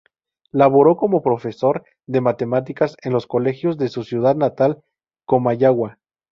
Laboró 0.51 0.97
como 0.97 1.21
profesor 1.21 1.83
de 2.07 2.21
matemáticas 2.21 2.97
en 3.03 3.13
los 3.13 3.27
colegios 3.27 3.77
de 3.77 3.87
su 3.89 4.03
ciudad 4.03 4.35
natal, 4.35 4.83
Comayagua. 5.27 5.99